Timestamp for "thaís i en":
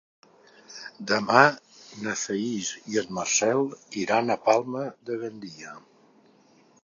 2.21-3.13